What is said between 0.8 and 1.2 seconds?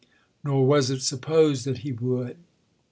it